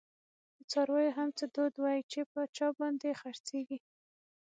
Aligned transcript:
د 0.57 0.59
څارویو 0.71 1.15
هم 1.17 1.29
څه 1.37 1.45
دود 1.55 1.73
وی، 1.83 1.99
چی 2.11 2.21
په 2.31 2.41
چا 2.57 2.67
باندي 2.79 3.11
خر 3.21 3.35
څیږی 3.47 3.79